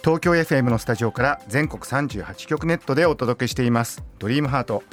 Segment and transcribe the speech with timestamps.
[0.00, 4.04] 東京 FM のスタジオから全国38局ネットでお届けしています。
[4.18, 4.84] ドリームハート。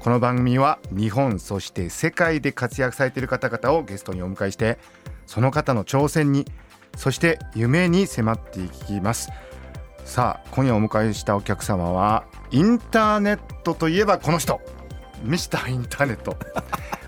[0.00, 4.78] この番組は日本そして世界で活躍されている方々をゲストにお迎えして
[5.26, 6.46] その方の挑戦に
[6.96, 9.30] そして夢に迫っていきます。
[10.04, 14.60] さあ今夜お迎えしたお客様はインターネットといえばこの人。
[15.22, 16.36] ミスターインターネット。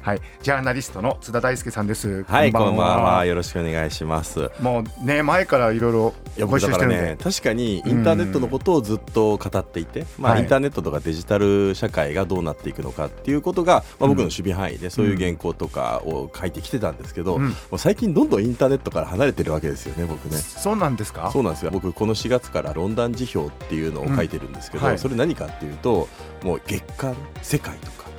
[0.03, 2.25] はい、ジャーナリストの津田大輔さんです。
[2.25, 3.25] はい、こんばんは。
[3.25, 4.51] よろしくお願いします。
[4.61, 20.37] もうね、前からいろいろご一緒してるんで、ね、確かにインターネットのことをずっと語っていて、うん、まあ、インターネットとかデジタル社会がどうなっていくのかっていうことが、まあ、僕の守備範囲でそういう原稿とかを書いてきてたんですけど、うん、もう最近どんどんインターネットから離れてるわけですよね、僕ね。
[20.37, 21.31] そうなんですか？
[21.33, 21.71] そうなんですよ。
[21.71, 26.09] 僕この4月からロンダン辞表っていうのを書いてるんですけど、うんはい、それ何かっていうと、
[26.43, 28.11] もう月間世界とか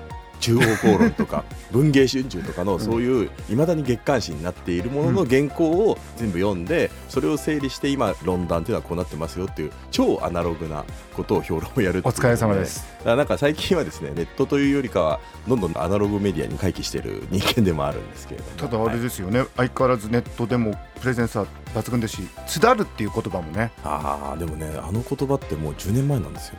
[0.44, 10.83] 中央公論とか 文藝春秋とかのそういういまだに月刊誌になっているものの原稿を全部読んでそれを整理して今論壇っていうのはこうなってますよっていう超アナログな
[11.16, 12.86] ことを評論をやるお疲れ様です。
[13.05, 18.69] なんか最近はですねネットというよりかはどんどんアナログメディアに回帰している人間でもあるんですけれども。
[18.69, 23.71] ただあれですよね、はい、相変わらずネットでもプレゼンスは抜群ですし「つだる」っていう言葉もね。
[23.86, 26.55] ああでもねあの言葉ってもう10年前なんですよ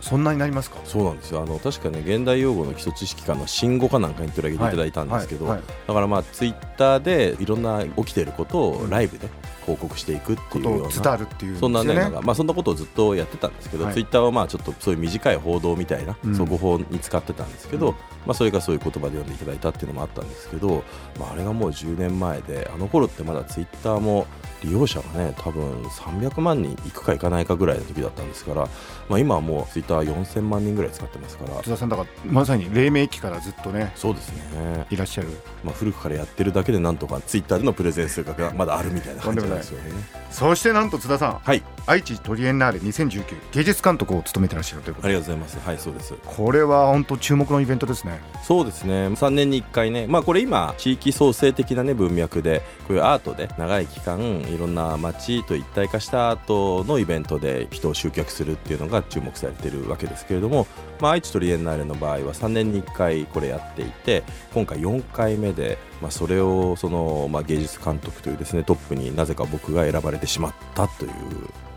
[0.00, 0.78] そんなになりますか？
[0.84, 1.42] そうなんですよ。
[1.42, 5.66] あの確かね現代用語の基礎知識科の新語かなんかに取り上げていただいたんですけど、はいはい。
[5.66, 9.28] はい、だからまあツイッターでいろんな起きていることをライブで
[9.66, 17.94] 報告していくっていうような、そんなねまあ、そんなことをずっとやってたんですけど、はい、ツイッターはまあちょっとそういう短い報道みたいな、速報に使ってたんですけど、うん、
[18.26, 20.82] まあ、それがそういう言葉で読んでいただいたっていうのもあったんですけど、
[21.18, 24.26] まあ、あれがもう10年前であの頃ってまだツイッターも
[24.62, 28.68] 利用者がね多分300万人いくかいかないかぐらいの時だったんですから、
[29.08, 31.62] まあ、今はもうツイッター4000万人ぐらい使ってますから。
[31.62, 34.86] 津田さんだからまさに黎明期からずっとねそうですね。
[34.90, 35.28] いらっしゃる、
[35.64, 39.90] まあ、古くからやってるだけでなんとかツイッターでのプレゼン数がまだあるみたいな感じなんですよね。
[40.30, 45.58] そしてなんと津田さん、はい、愛知トリエンナーレ2019芸術監督を務めてらっしゃるということありがとうございます。
[45.66, 46.14] はいそうです。
[46.24, 48.20] これは本当注目のイベントですね。
[48.42, 49.08] そうですね。
[49.08, 50.06] 3年に1回ね。
[50.06, 54.18] まあこれ今地域創生的なね文脈でこういうアートで長い期間
[54.54, 60.66] いろんな街と一体化した後のイベントで人を集客するっていうのが注目されてるわけですけれども、
[61.00, 64.22] まあ、愛知トリエンナーレの場合は3年に1回これやっていて
[64.52, 71.10] 今回4回目で、まあ、それをその、まあ、芸術監督というですねトップになぜか僕が選ばれてしまったという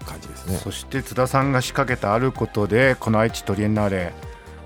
[0.06, 0.58] 感じですね。
[0.58, 4.14] そして津田さんが仕掛けたあることでこの愛知トリエンナーレ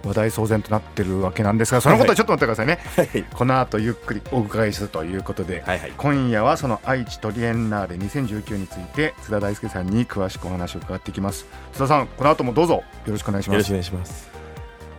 [0.04, 11.46] 話題騒然となってるわけなんですがそのことはちょっと待ってくださいね、はい、この後ゆっくりお伺いするということで、はいはい、今夜はその愛知トリエンナーレ2019について津田大輔さんに詳しくお話を伺っていきます。
[11.74, 12.76] 津田さんこの後もどうぞ。
[12.76, 13.54] よろしくお願いします。
[13.54, 14.30] よろしくお願いします。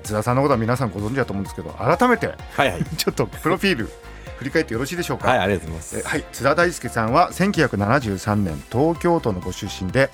[0.02, 3.90] 津田さんのことは皆さんご存知だと思うんですけど改めて、はいはい、 ちょっとプロフィール
[4.38, 5.28] 振り返ってよろしいでしょうか？
[5.28, 6.08] はいありがとうございます。
[6.08, 6.24] はい。
[6.32, 10.10] 津田大輔さんは1973年東京都のご出身で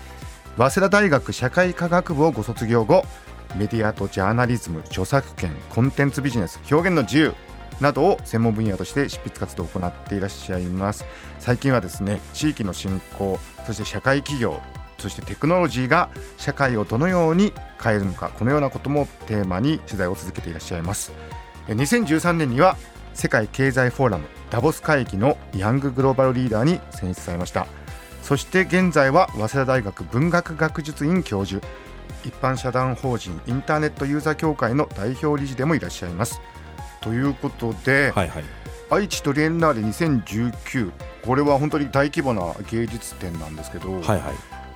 [0.56, 3.04] 早稲田大学社会科学部をご卒業後
[3.56, 7.34] メディアとジャーナリズム著作権コンテンツビジネス表現の自由
[7.81, 11.04] などを専門分野として執筆活動を行っていらっしゃいます。
[11.38, 14.60] 最近はですね地域の振興そして社会企業
[14.98, 21.12] そしてテクノロジーが社会をどのように変えるのかこのようなこともテーマに取材を続けていらっしゃいます。
[21.69, 22.76] 2013年には
[23.12, 27.66] 世界経済フォーラムダボス会議のヤンググローバルリーダーに選出されました。
[28.22, 31.64] そして現在は早稲田大学文学学術院教授。
[32.24, 36.40] 一般社団法人インターネットユーザー協会の代表理事でもいらっしゃいます。
[37.00, 38.44] ということで、はいはい、
[38.90, 40.92] 愛知トリエンナーレ2019
[41.24, 44.20] これは本当に大規模な芸術展なんですけど、はいはい、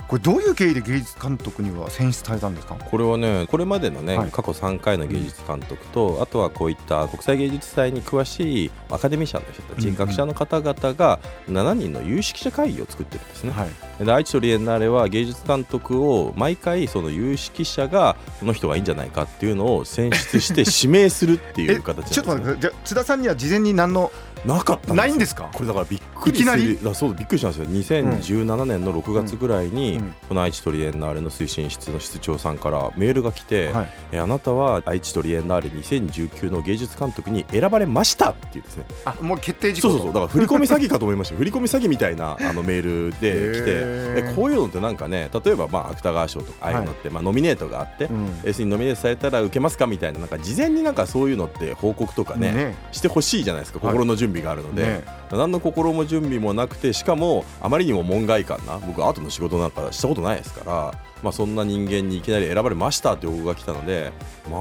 [0.08, 2.74] これどういう経緯で芸術監督には選出されたんですか？
[2.76, 13.66] これはねこれまでのね、はい、過去3回の芸術監督と、あとはこういった国際芸術祭に詳しいアカデミー賞の人たち、学者の方々が7人の有識者会議を作ってるんですね、は
[14.00, 24.10] い、で愛知とリエンナーレは芸術監督を毎回その有識者がこの人がいいんじゃないかっていうのを選出して指名するっていう形、 ね、ちょっと待ってじゃ津田さんには事前に何の
[24.44, 25.50] なかったないんですか？
[25.52, 26.84] これだからびっくりする。
[26.84, 27.50] だそうびっくりしたん。
[27.52, 39.88] ですよ2017年の6月ぐらいに、この愛知トリエンナーレの推進室の室長さんからメールが来て、はい、えあなたは愛知トリエンナーレ2019の芸術監督に選ばれましたっていうですねあもう決定事項。
[39.88, 40.14] そうそうそう。
[40.14, 44.34] だから振り込み詐欺かと思いました振り込み詐欺みたいなあのメールで来て。
[44.34, 53.80] こういうのってなんかね例えばまあ芥川賞とかああいうのって、はい、まあ、ノミネートがあって、うん、要するにノミネートされたら受けますかみたいななんか事前になんかそういうのって報告とかね、ね、してほしいじゃないですか。
[53.80, 64.12] 心の準備があるので、はいね、何の心も準備もなくてしかもあまりにも門外漢な僕アートの仕事なんかしたことないですから、まあ、そんな人間にいきなり選ばれましたって報告が来たので
[64.50, 64.60] まあ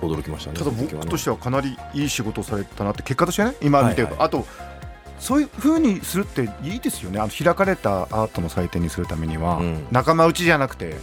[0.00, 4.46] 驚きましたねただ僕としてはかなりいい仕事をされたなって結果としてね今見てると、はいはい、あと
[5.20, 7.20] そういうふうにするっていいですよね。
[7.20, 10.96] あの開かれたアートの祭典にするためには、うん、仲間内じゃなくて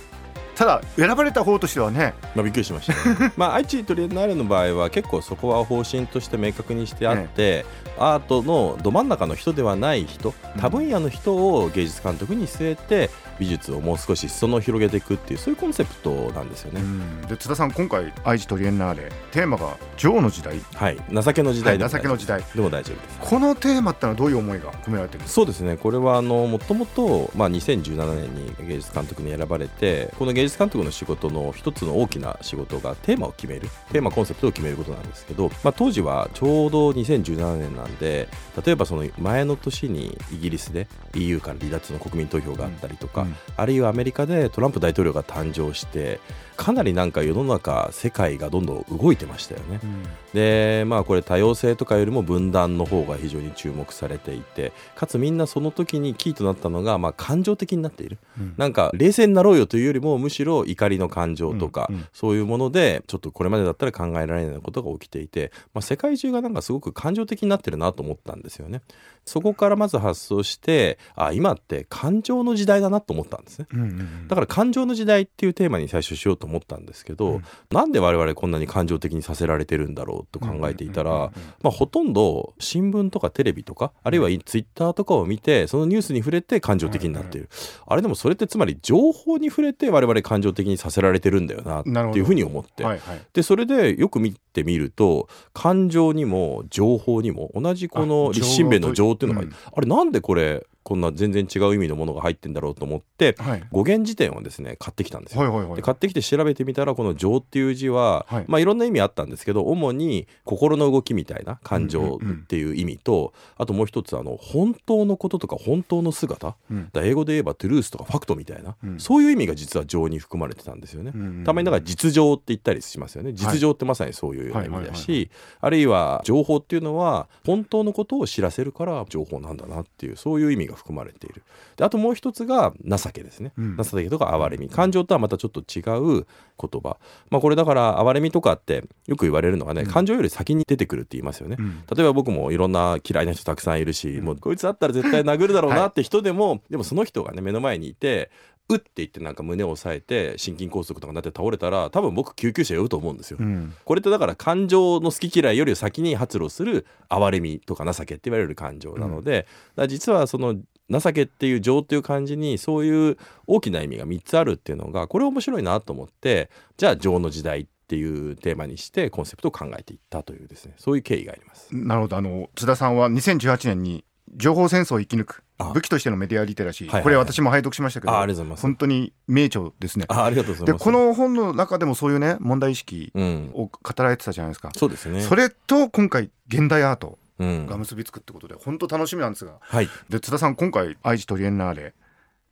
[0.57, 2.94] ただ選ばれた方としてはね、まあ、びっくりしました、
[3.27, 7.63] ね、 まあ愛知トリエンナーレの場合は結構そこは方針として明確にしてあって、
[8.00, 13.09] アートのど真ん中の人ではない人多分野の人を芸術監督に据えて
[13.39, 16.81] 美術をもう少し裾野を広げていくっていうそういうコンセプトなんですよね。
[17.27, 20.60] で津田さん今回愛知トリエンナーレテーマが女王の時代。
[20.74, 20.98] はい。
[21.12, 22.44] 情けの時代でも,、情けの時代。
[22.56, 23.19] でも大丈夫です。
[23.19, 24.71] このテーマってのはどういう思いが？
[24.71, 25.77] 込められてるんですかそうですね。
[25.77, 38.28] これはあのもともと、まあ、2017年に芸術監督に選ばれてこの芸術監督の仕事の一つの大きな仕事がテーマを決めるテーマコンセプトを決めることなんですけど、まあ、当時はちょうど2017年なんで
[38.66, 46.20] 例えばその前の年にイギリスで EU から離脱の国民投票があったりとか、うんうん、あるいはアメリカでトランプ大統領が誕生して
[46.57, 68.81] かなりなんか世の中世界がどんどん動いてましたよね、うん、でまあこれ多様性とかよりも分断の方が非常に注目されていてかつみんなその時にキーとなったのがまあ感情的になっている、うん、なんか冷静になろうよというよりもむしろ怒りの感情とか、うんうん、そういうものでちょっとこれまでだったら考えられないことが起きていて、まあ、世界中がなんかすごく感情的になってるなと思ったんですよね。
[69.27, 87.50] そこからまず発想してあ今って感情の時代だなと思ったんですね、うんうんうん、だから感情の時代っていうテーマに最初しようと思ったんですけど、うん、なんで我々こんなに感情的にさせられてるんだろうと考えていたら、まあ、ほとんど新聞とかテレビとかあるいはツイッターとかを見てそのニュースに触れて感情的になっている、
[87.86, 108.45] あれでもそれってつまり情報に触れて我々感情的にさせられてるんだよなっていうふうに思って、はいはい、でそれでよく見てみると感情にも情報にも同じこの立身弁の情っていうのが、うん、あれなんでこれこんな全然違う意味のものが入ってんだろうと思って、はい、語源辞典をですね買ってきたんですよ、はいはいはい、で買ってきて調べてみたらこの「情」っていう字は、はい。
[108.48, 123.34] まあ、いろんな意味あったんですけど主に心の動きみたいな感情っていう意味と、うんうんうん、あともう一つあの本当のこととか本当の姿、うん、英語で言えばトゥルースとかファクトみたいな、うん、そういう意味が実は情に含まれてたんですよね、うんうん、たまにだから実情って言ったりしますよね。
[123.34, 125.30] 実情ってまさにそういう意味だし、
[125.60, 131.44] あるいは情報っていうのは本当のことを知らせるから情報なんだなっていうそういう意味が含まれている。
[131.75, 134.69] であともう一つが情けですね、うん、情けとか哀れみ。
[134.69, 135.81] 感情とはまたちょっと違
[136.21, 136.25] う
[136.59, 136.97] 言葉。
[137.29, 148.31] まあこれだから哀れみとかってよく言われるのがね、うん、感情より先に出てくるって言いますよね、うん、例えば僕もいろんな嫌いな人たくさんいるし、もうこいつだったら絶対殴るだろうなって人でも、はい、でもその人がね目の前にいて
[148.69, 159.48] うって言ってなんか胸を押さえて心筋梗塞とかになって倒れたら多分僕救急車呼ぶと思うんですよ、うん、これってだから感情の好き嫌いより先に発露する哀れみとか情けって言われる感情なので、
[159.78, 160.56] うん、実はその
[160.90, 171.74] 情けっていう情っていう感じにそういう大きな意味が3つあるっていうのがこれ面白いなと思ってじゃあ情の時代っていうテーマにしてコンセプトを考えていったというですねそういう経緯があります。
[171.74, 172.18] なるほど。
[172.18, 174.04] あの津田さんは2018年に
[174.36, 180.05] 情報戦争を生き抜く武器としてのメディアリテラシー、これ私も拝読しましたけど本当に名著ですね。
[180.10, 180.79] ありがとうございます。
[180.79, 185.22] でこの本の中でもそういうね問題意識を語られてたじゃないですか、そうですね。
[185.22, 191.93] それと今回現代アートが結びつくってことで、本当楽しみなんですが、はい、で津田さん今回愛知トリエンナーレ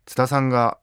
[0.04, 0.78] 津田さんが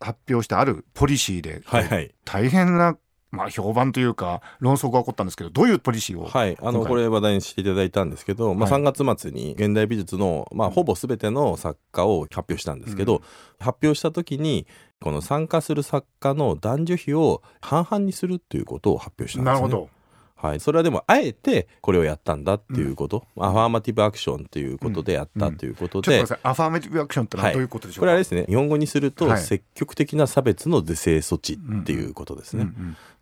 [0.00, 2.96] 発表したあるポリシーで、はいはい、大変な
[3.30, 13.22] まあ、評判というか論争が起こったんですけどどういうポリシーをはいあのこれ話題にしていただいたんですけど、まあ、3月末に現代美術の、まあ、ほぼ全ての作家を発表したんですけど、うん、
[13.58, 14.66] 発表した時に
[15.00, 19.60] この参加する作家の男女比を半々にするっていうことを発表したんですね。
[19.60, 19.97] なるほど
[20.40, 26.24] はい、それはでもあえてこれをやったんだっていうこと、うん、アファーマティブアクションっていうことでやったということで、うん。
[26.24, 32.68] うん、アファーマティブアクションってのはどういうことでしょうか、はい、これはですね日本語にすると積極的な差別の是正措置っていうことですね、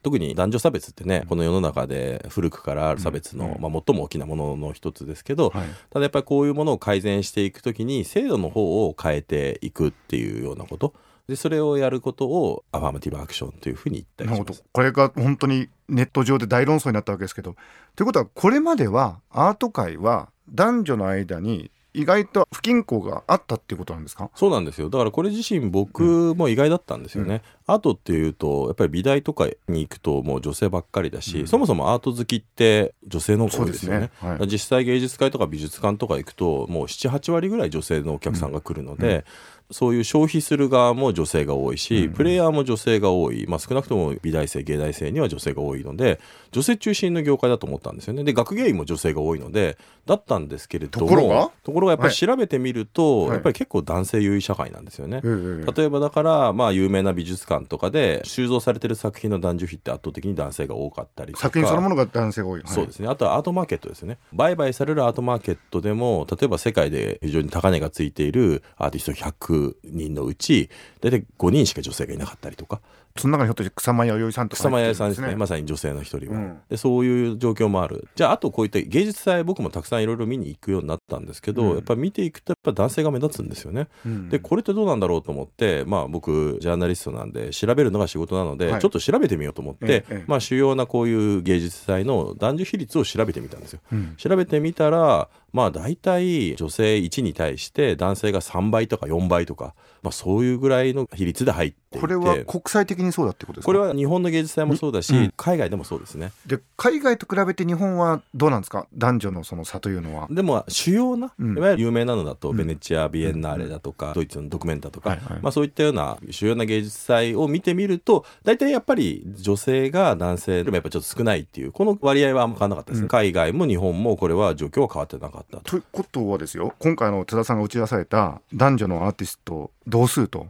[0.02, 10.94] 特に男女差別ってねこの世の中で古くからある差別の、まあ、最も大きなものの一つですけど、はい、ただやっぱりこういうものを改善していくときに制度の方を変えていくっていうようなこと
[11.28, 14.62] でそれをやることをアファーマティブアクションというふうに言ったりします。
[14.72, 17.56] これが本当にネット上で大論争になったわけですけど
[17.96, 24.30] ということはこれまではアート界は男女の間に意外と不均衡があったっていうことなんですか？
[24.34, 24.90] そうなんですよ。
[24.90, 34.10] だからこれ自身僕も意外だったんですよね、うん、アートっていうとやっぱり美大とかに行くともう女性ばっかりだし、うん、そもそもアート好きって女性の多いですよね、ね。
[34.20, 39.24] はい、実際芸術界とか美術館とか行くともう78割ぐらい女性のお客さんが来るので、うん
[39.70, 46.20] そういう消費する側も女性が多いし、プレイヤーも女性が多い、まあ、少なくとも美大生芸大生には女性が多いので
[46.52, 48.24] 女性中心の業界だと思ったんですよね。
[48.24, 51.50] で学芸員も女性が多いのでだったんですけれどもところが？
[51.64, 63.08] ところがやっぱり調べてみると、はい、やっぱり結構男性優位社会なんですよね、はい、例えばだからまあ有名な美術館とかで収蔵されてる作品の男女比って圧倒的に男性が多かったり作品そのものが男性が多い、はい、そうですね。
[63.08, 64.18] あとはアートマーケットですね。
[64.32, 70.70] 売買されるアートマーケットでも例えば世界で非常に高値がついているアーティスト100人のうち
[71.00, 72.80] 大体5人しか女性がいなかったりとか
[73.18, 75.36] その中にひょっとして草間彌生さんとか、ね、草間彌生さんですね。
[75.36, 78.08] まさに女性の一人は、うん、でそういう状況もある。
[78.14, 93.80] じゃああとこういった芸術祭僕もたくさんいろいろ見に行くようになったんですけど、うん、やっぱり見ていくとやっぱ男性が目立つんですよね、うん、でこれってどうなんだろうと思ってまあ僕ジャーナリストなんで調べるのが仕事なので、はい、ちょっと調べてみようと思って、まあ主要なこういう芸術祭の男女比率を調べてみたんですよ、
[94.16, 102.00] 調べてみたらまあ大体女性1に対して男性が3倍とか4倍とか、まあ、そういうぐらいの比率で入っていて。
[102.00, 103.66] これは国際的にそうだってことですか？
[103.66, 106.32] これは日本の芸術祭もそうだし、うん、海外でもそうですね。
[106.46, 108.86] で海外と比べて日本はどうなんですか？
[108.94, 110.28] 男女のその差というのは。
[110.30, 126.74] でも主要な、うん、いわゆる有名なのだと、ベネチア・ビエンナーレだとか、ドイツのドキュメンタとか、はいはい、まあ、そういったような主要な芸術祭を見てみると大体やっぱり女性が男性でもやっぱちょっと少ないっていうこの割合はあんま変わらなかったです、海外も日本もこれは状況は変わってなかったということはですよ。
[126.78, 130.48] 今回の津田さんが打ち出された男女のアーティスト同数と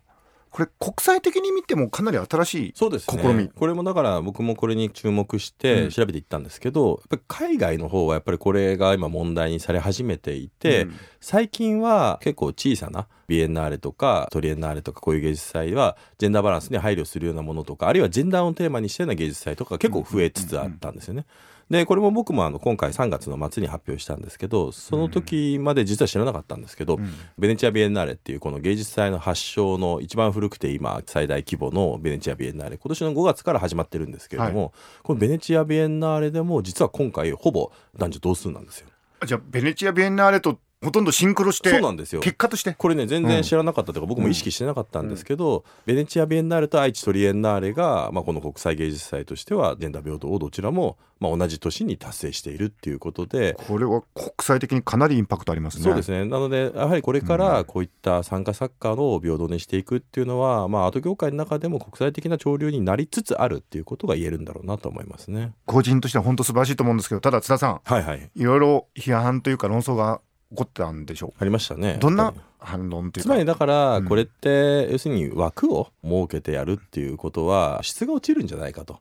[0.57, 2.89] これ国際的に見てもかなり新しい試
[3.35, 21.27] み、ね、これもだから僕もこれに注目して調べていったんですけど、うん、やっぱり海外の方はやっぱりこれが今問題にされ始めていて、うん、最近は結構小さなビエンナーレとかトリエンナーレとかこういう芸術祭はジェンダーバランスに配慮するようなものとかあるいはジェンダーをテーマにしたような芸術祭とか結構増えつつあったんですよね。
[21.51, 34.71] うんでこれも僕もあの今回3月の末に発表したんですけどその時まで実は知らなかったんですけど、うん、ベネチア・ビエンナーレっていうこの芸術祭の発祥の一番古くて今最大規模のベネチア・ビエンナーレ今年の5月から始まってるんですけれども、はい、
[35.03, 38.89] このベネチア・ビエンナーレでも実は今回ほぼ男女同数なんですよ。
[39.27, 42.21] じゃあベネチア・ビエンナーレとほとんどシンクロしてそうなんですよ。
[42.21, 42.75] 結果として。
[42.75, 55.85] これね全然知らなかったというか、うん、僕も意識してなかったんですけど、うん、ベネチア・ビエンナーレと愛知トリエンナーレが、まあ、この国際芸術祭としてはジェンダー平等をどちらも、まあ、同じ年に達成しているっていうことでこれは国際的にかなりインパクトありますね。
[55.85, 56.27] そうですね。
[56.27, 65.55] なのでやはりこれからこういった参加作家を平等にしていくっていうのは、まあ、アート業界の中でも国際的な潮流になりつつあるっていうことが言えるんだろうなと思いますね。
[65.65, 71.33] 個人としては本当素晴らしいと思うんですけどただ津田さん、はいはい、いろいろ批判というか論争が起こったんでしょう。
[71.39, 79.01] ありましたねどんな反論っていうつまりだからこれって要するに枠を設けてやるっていうことは質が落ちるんじゃないかと。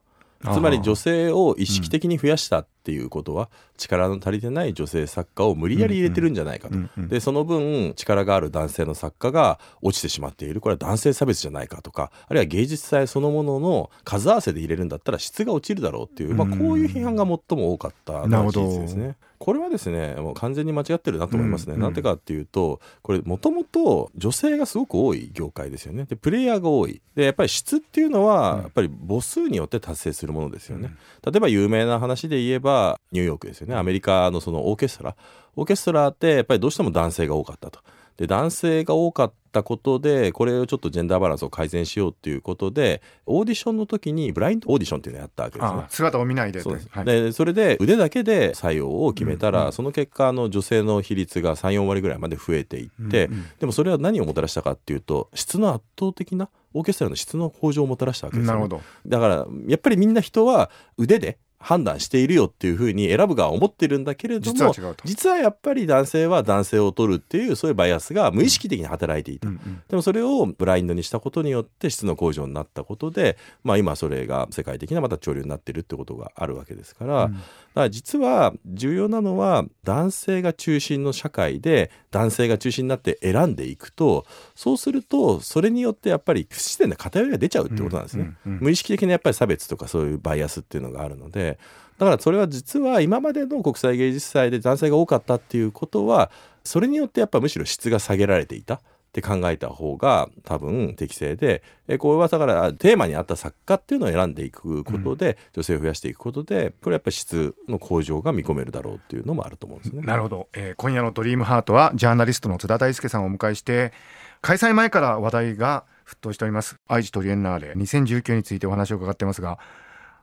[0.54, 6.75] つまり女性を意識的に増やしたっていうことは力の足りてない女性作家を無理やり入れてるんじゃないかと、
[7.08, 19.15] でその分力がある男性の作家が落ちてしまっているこれは男性差別じゃないかとかあるいは芸術祭そのものの数合わせで入れるんだったら質が落ちるだろうっていう、まあ、こういう批判が最も多かったのが事実ですね。
[19.38, 21.75] これはですねもう完全に間違ってるなと思いますね。
[21.75, 26.06] うん、なんてかっていうとこれもともと女性がすごく多い業界ですよね。
[26.06, 30.92] でプレイヤーが多いでやっぱり質っていうのは、やっぱり母数によって達成するものですよね。
[31.24, 32.75] 例えば有名な話で言えば
[33.12, 33.75] ニューヨークですよね。
[33.75, 35.15] アメリカのそのオーケストラ。
[35.55, 37.79] オーケストラってやっぱりどうしても男性が多かったと。
[38.17, 45.84] で男性が多かったことでこれをちょっとジェンダーバランスを改善しようっていうことでオーディションの時にブラインドオーディションっていうのをやったわけですね。
[45.89, 64.72] 姿を見ないでそはい、でそれで腕だけで採用を決めたら、うんうん、その結果の女性の比率が34割ぐらいまで増えていって、うんうん、でもそれは何をもたらしたかっていうと質の圧倒的なオーケストラの質の向上をもたらしたわけですよ、ね、だからやっぱりみんな人は腕で判断しているよっていうふうに選ぶ側は思ってるんだけれども
[65.03, 77.43] 実はやっぱり男性は男性を取るっていうそういうバイアスが無意識的に働いていた、うんうん、でもそれをブラインドにしたことによって質の向上になったことで、まあ、今それが世界的なまた潮流になってるってことがあるわけですから、うん、だか
[77.74, 91.54] ら実は重要なのは男性が中心の社会で男性が中心になって選んでいくとそうするとそれによってやっぱり不自然な偏りが出ちゃうってことなんですね、うんうんうん、無意識的なやっぱり差別とかそういうバイアスっていうのがあるので
[91.97, 96.29] だからそれは実は今までの国際芸術祭で男性が多かったっていうことは
[96.63, 98.79] それによってやっぱむしろ質が下げられていたっ
[99.15, 110.01] て考えた方が多分適正でえこれはだからテーマに合った作家っていうのを選んでいくことで、うん、女性を増やしていくことでこれやっぱ質の向上が見込めるだろうっていうのもあると思うんですね。
[110.01, 113.93] なるほど、えー、今夜の「ドリームハートはジャーナリストの津田大輔さんをお迎えして
[114.41, 119.59] 開催前から話題が沸騰しております愛知トリエンナーレ2019についてお話を伺ってますが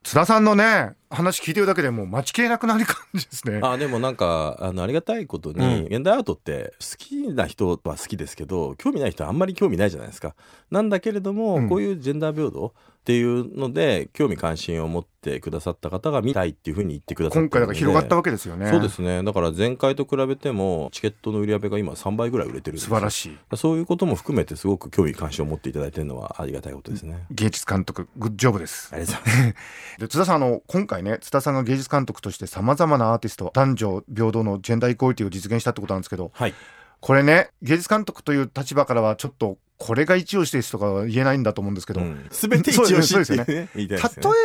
[0.03, 3.61] 津田さんのね話聞いてるだけでもう待ちきれなくなる感じですね。
[3.63, 10.35] あでもなんかあのありがたいことに、うん、現代アートって好きな人は好きですけど興味ない人はあんまり興味ないじゃないですか。
[10.71, 18.71] なんだけれども、うん、こういうジェンダー平等っていうので興味関心を持ってくださった方が見たいっていうふうに言ってくださった今回だから広がったわけですよね。
[18.71, 19.25] そうですね。
[19.25, 23.57] だから前回と比べてもチケットの売り上げが今3倍ぐらい売れてる素晴らしい。
[23.57, 27.27] そういうことも含めてすごく興味関心を持っていただいてるのはありがたいことですね。
[27.33, 28.91] 芸術監督グッジョブです。
[28.93, 29.55] ありがとうございます。
[29.99, 36.55] で津田さんあの今回ね津田さんが芸術監督としてさまざまなアーティスト男女平等のジェンダーイコーリティを実現したってことなんですけど、はい、
[37.03, 43.45] これね芸術監督という立場からはちょっとこれが一押しですとかは言えないんだと思うんですけど、うん、全て一押しですね。
[43.45, 43.99] ね、例え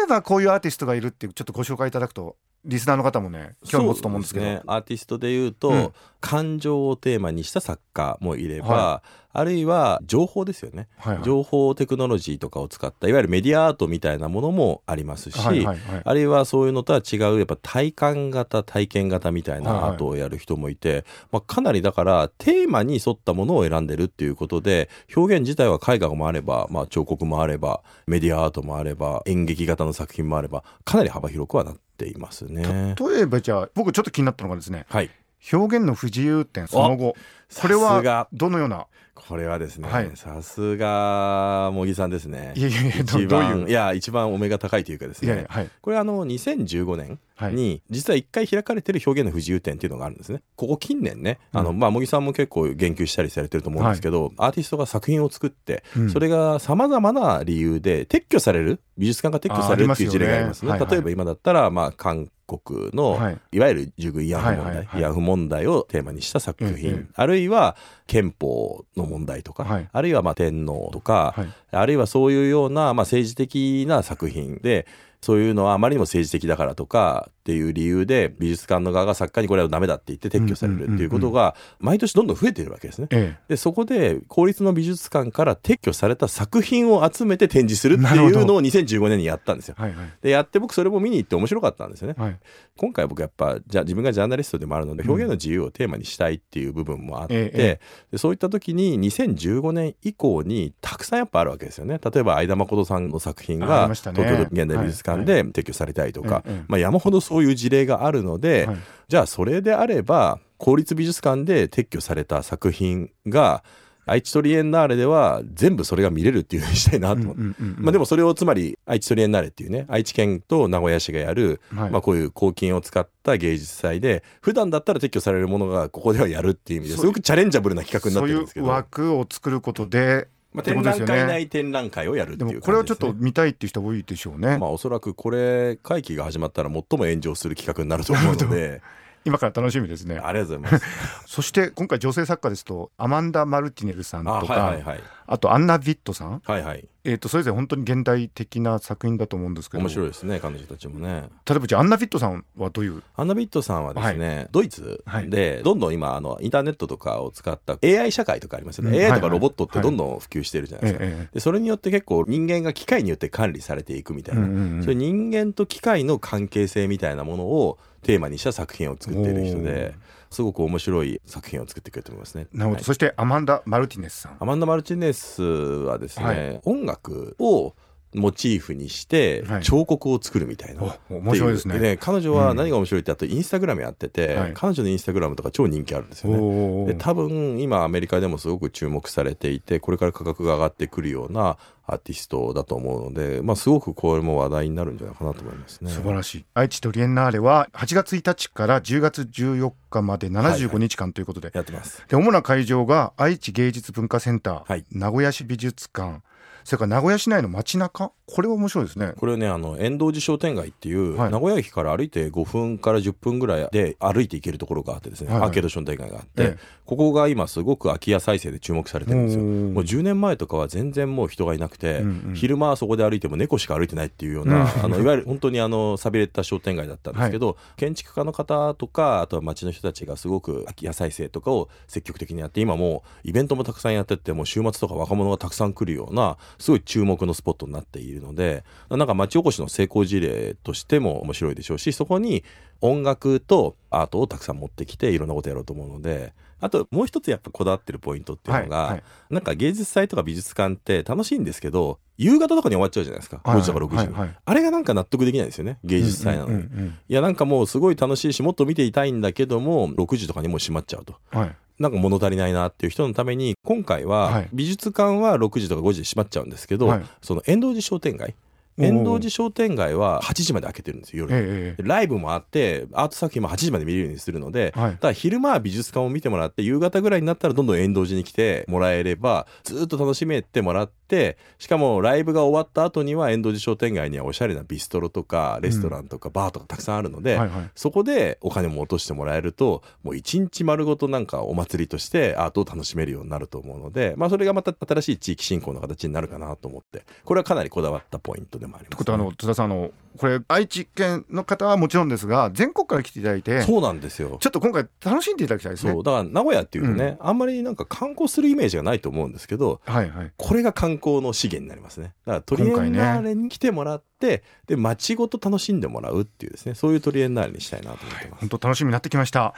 [0.10, 2.36] ばこういうアーティストがいるってちょっとご紹介いただくと
[2.68, 32.96] リスナーの方もね興味持つと思うんですけど、ね、アーティストでいうと、うん、感情をテーマにした作家もいれば、はい、あるいは情報ですよね、はいはい、情報テクノロジーとかを使ったいわゆるメディアアートみたいなものもありますし、はいはいはい、あるいはそういうのとは違うやっぱ体感型体験型みたいなアートをやる人もいて、はいはい、まあ、かなりだからテーマに沿ったものを選んでるっていうことで表現自体は絵画もあれば、まあ、彫刻もあればメディアアートもあれば演劇型の作品もあればかなり幅広くはなっていますね。
[33.00, 35.10] 例えばじゃあ僕ちょっと気になったのがですね、はい、
[35.52, 37.16] 表現の不自由点その後。
[37.62, 38.88] これはどのような？
[39.28, 42.54] これはですね、さすが茂木さんですね。
[42.56, 45.28] いやいやいや、一番いや一番お目が高いというかですね。
[45.28, 47.20] いやいやはい、これあの2015年
[47.54, 50.44] に、実は一回開かれてる表現の不自由点っていうのがあるんですね。
[50.56, 60.60] ここ近年ね、あの、うん、まあ茂木さんも結構言及したりされてると思うんですけど、はい、アーティストが作品を作って、うん、それがさまざまな理由で撤去される美術館が撤去されるっていう事例がありますね。
[60.60, 60.72] すね。
[60.72, 67.76] はいはい、例えば今だったらまあ韓国の、はい、いわゆる従軍慰安婦問題、はいはいはい、慰安婦問題をテーマにした作品、うんうん、あるいは
[68.08, 74.88] 憲法の問題とか、はい、あるいはまあ天皇とか、はい、あるいはそういうようなまあ政治的な作品で
[75.22, 83.40] そういうのはあまりにも政治的だからとかっていう理由で美術館の側が作家にこれはダメだって言って撤去されるっていうことが毎年どんどん増えてるわけですね。
[83.48, 89.76] でそこで公立の美術館から撤去された作品を集めて展示するっていうのを2015年にやったんですよ。
[89.78, 92.16] はいはい、でやって僕それも見に行って面白かったんですよね。
[92.18, 92.38] はい、
[92.76, 97.80] 今回僕やっぱじゃ自分がジャーナリストでもあるので表現の自由をテーマにしたいっていう部分もあって、うん、で
[98.18, 102.02] そういった時に2015年以降にたくさんやっぱあるわけですよね。
[102.04, 108.68] 例えば相田誠さんの作品が東京現代美術館で撤去されたりとか、まあ、山ほどそういう事例があるので、
[109.08, 113.64] じゃあそれであれば公立美術館で撤去された作品が
[114.08, 128.66] 愛知トリエンナーレでは全部それが見れるっていうふうにしたいなと思って、まあ、でもそれをつまり愛知トリエンナーレっていうね愛知県と名古屋市がやる、はい、まあ、こういう公金を使った芸術祭で普段だったら撤去されるものがここではやるっていう意味ですごくチャレンジャブルな企画になってるんですけど。
[128.66, 134.58] そういう枠を作ることでまあ、展覧会内展覧会をやるっていう、ね、でもこれはちょっと見たいっていう人多いでしょうね。
[134.58, 138.82] まあおそらくこれ会期が始まったら最も炎上する企画になると思うので。
[139.26, 140.18] 今から楽しみですね。
[140.18, 140.86] ありがとうございます。
[141.28, 149.84] そして今回女性作家ですとアマンダ・マルティネルさんとか、あはいはいはい、あとアンナ・ビットさん、はいはい、えー、とそれぞれ本当に現代的な作品だと思うんですけど。
[149.84, 151.30] 面白いですね彼女たちもね。
[151.48, 153.04] 例えばじゃあアンナ・ビットさんはどういう？
[153.16, 169.94] アンナ・ビットさんはですね、はい、ドイツでどんどん今あのインターネットとかを使った AI 社会とかありますよね、うん、AI とかロボットってどんどん普及してるじゃないですか、はいはい、でそれによって結構人間が機械によって管理されていくみたいな、うんうんうん、そういう人間と機械の関係性みたいなものをテーマにした作品を作っている人で
[170.30, 172.48] すごく面白い作品を作ってくれてますね。
[172.52, 174.38] なるほど、はい、そしてアマンダ・マルティネスさん。
[174.40, 177.76] アマンダ・マルティネスはですね、はい、音楽を
[178.18, 181.80] モチーフにして彫刻を作るみたいな、はい、面白いですね。
[181.80, 186.94] ね彼女は何が面白いってあとインスタグラムやってて、うん、彼女のインスタグラムとか超人気あるんですよね。
[186.94, 191.58] で多分今アメリカでもすごく注目されていてこれから価格が上がってくるような
[191.90, 195.90] アーティストだと思うので、まあ、すごくこれも話題になるんじゃないかなと思いますね。
[195.90, 196.46] 素晴らしい。
[196.54, 202.04] 愛知トリエンナーレは8月1日から10月14日まで75日間ということで、はいはい、やってます。
[202.08, 206.22] で主な会場が愛知芸術文化センター、はい、名古屋市美術館
[206.68, 209.14] それから名古屋市内の街中これは面白いですね。
[209.18, 219.44] これねあの遠藤寺商店街っていう、はい、名古屋駅から歩いて5分から10分ぐらいで歩いて行けるところがあってですね、はいはい、アーケード商店街があって、ええ、ここが今すごく空き家再生で注目されてるんですよ。
[219.44, 242.44] もう10年前とかは全然もう人がいなくて、うんうん、昼間はそこで歩いても猫しか歩いてないっていうような、うん、あのいわゆる本当にあの寂れた商店街だったんですけど、はい、建築家の方とかあとは町の人たちがすごく空き家再生とかを積極的にやって今もうイベントもたくさんやってってもう週末とか若者がたくさん来るようなすごい注目のスポットになっているのでなんか町おこしの成功事例としても面白いでしょうしそこに
[242.82, 268.36] 音楽とアートをたくさん持ってきていろんなことやろうと思うのであともう一つやっぱこだわってるポイントっていうのが、はいはい、なんか芸術祭とか美術館って楽しいんですけど夕方とかに終わっちゃうじゃないですか、5時とか6時に、はいはい、あれがなんか納得できないですよね芸術祭なのに、うんうんうん、いやなんかもうすごい楽しいしもっと見ていたいんだけども6時とかにもう閉まっちゃうと、はい、なんか物足りないなっていう人のために今回は美術館は6時とか5時で閉まっちゃうんですけど、はい、その遠藤寺商店街
[268.78, 287.40] 遠藤寺商店街は8時まで開けてるんですよ夜、ええ、ライブもあってアート作品も8時まで見れるようにするので、はい、だ昼間は美術館を見てもらって夕方ぐらいになったらどんどん遠藤寺に来てもらえればずっと楽しめてもらってしかもライブが終わった後には遠藤寺商店街にはおしゃれなビストロとかレストランとかバーとかたくさんあるので、
[287.76, 299.36] そこでお金も落としてもらえるともう一日丸ごとなんかお祭りとしてアートを楽しめるようになると思うので、まあ、それがまた新しい地域振興の形になるかなと思ってこれはかなりこだわったポイントでもあります、ね。
[299.38, 304.38] 田さんあのこれ愛知県の方はもちろんですが全国から来ていただいてそうなんですよ。
[304.40, 305.94] ちょっと今回楽しんでいただきたいですね。
[305.94, 312.14] そうだから名古屋っていうとね、うん、あんまりなんか観光するイメージがないと思うんですけど、はいはい、これが観光の資源になりますね。
[312.26, 316.74] だからトリエンナーレに来てもらって、ね、で街ごと楽しんでもらうっていうですね。
[316.74, 319.54] そういうトリエンナーレにしたいなと思ってます、はい、本当楽しみになってきました。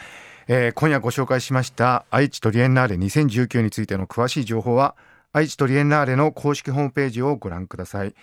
[0.51, 4.95] えー、今夜ご紹介しました愛知トリエンナーレ2019についての詳しい情報は
[5.31, 8.15] 愛知トリエンナーレの公式ホームページをご覧ください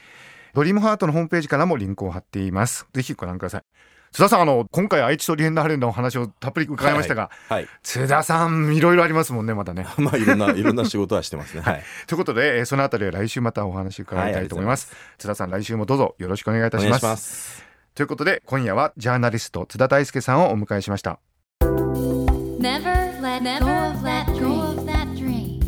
[0.57, 2.87] ドリームハートのホームページからもリンクを貼っています。
[2.95, 3.63] ぜひご覧ください。
[4.11, 9.87] 津田さん、あの、今回愛知とリエンダーレンのお話をたっぷり伺いましたが、はい、はい、津田さん、いろいろありますもんね、まだね。
[10.01, 11.61] まあ、いろんな、いろんな仕事はしてますね。
[11.61, 11.83] はい。
[12.07, 14.91] ということで、そのあたりは来週またお話伺いたいと思います。
[14.91, 17.05] はい、津田さん、来週もどうぞよろしくお願いいたします。
[17.05, 17.63] ます
[17.95, 21.19] ということで、今夜はジャーナリスト津田大輔さんをお迎えしました。
[21.61, 22.89] Never
[23.21, 25.61] let go of that dream.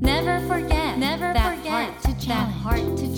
[0.00, 3.15] Never forget, never forget that heart to challenge.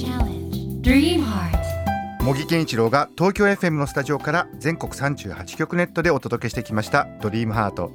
[0.89, 2.25] Dream Heart.
[2.25, 7.93] 茂木健一郎が東京 FM のスタジオから全国38局ネットでお届けしてきました「ドリームハート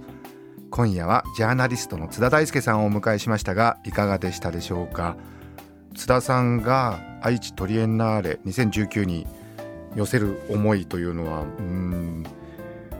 [0.69, 5.17] 今夜はジャーナリストの津田大輔さんをお迎えしましたがいかがでしたでしょうか？
[5.95, 9.25] 津田さんが愛知トリエンナーレ2019に
[9.95, 12.23] 寄せる思いというのはうん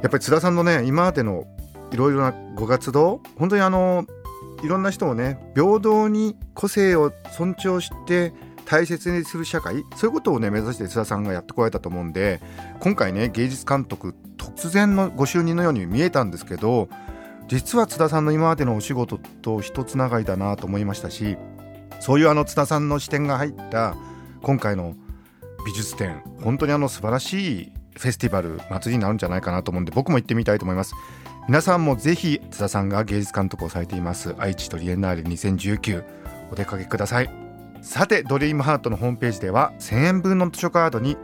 [0.01, 1.45] やっぱり津田さんのね今までの
[1.91, 4.08] いろいろなご活動本当にあの
[4.63, 8.34] いろんな人をね平等に個性を尊重して
[8.65, 12.41] 大切にする社会そういうことをね目指して津田さんがやってこられたと思うんで
[12.80, 16.89] 今回ね芸術監督突然のご就任のように見えたんですけど
[17.47, 21.38] 実は津田さんの今までのお仕事と一つながりだなと思いましたし
[21.99, 23.95] そういうあの津田さんの視点が入った
[24.41, 24.95] 今回の
[25.65, 30.93] 美術展本当にあの素晴らしいフェスティバル祭りになるんじゃないかなと思うんで僕も行ってみたいと思います。
[31.47, 34.34] 皆さんもぜひ津田さんが芸術監督をされています。
[34.38, 36.04] 愛知トリエンナーレ2019
[36.52, 37.42] お出かけください。
[37.83, 41.17] さてドリームハートのホームページでは1000円分の図書カードに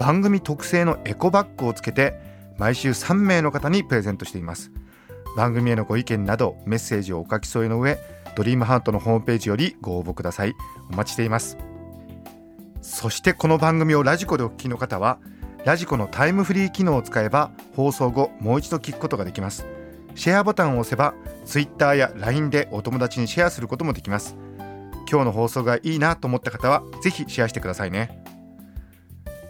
[0.00, 2.18] 番組特製のエコバッグをつけて
[2.56, 4.72] 毎週3名の方にプレゼントしています。
[5.36, 7.98] 番組へのご意見などメッセージをお書き添えの上
[8.34, 10.54] ドリームハートのホームページよりご応募ください。
[10.90, 11.58] お待ちしています。
[12.80, 15.18] そしてこの番組をラジコでお聞きの方は
[15.66, 19.66] ラジコのタイムフリー機能を使えば放送後もう一度聞くことができます。
[20.14, 21.12] シェアボタンを押せば
[21.44, 24.45] Twitter や LINE でお友達にシェアすることもできます。
[25.10, 28.22] 今日の放送がいいなと思った方はぜひシェアしてくださいね。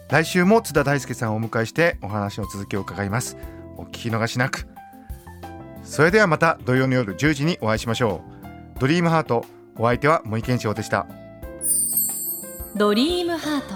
[0.09, 3.37] 来週も津田大輔さんをお迎えしてお話の続きを伺います。
[3.77, 4.67] お聞き逃しなく。
[5.83, 8.23] それではまた土曜の夜10時にお会いしましょ
[8.77, 8.81] う。
[8.81, 9.45] ドリームハート。
[9.79, 11.07] お相手は森健翔でした。
[12.77, 13.75] ドリームハート。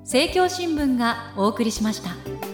[0.00, 2.47] 政教新聞がお送りしました。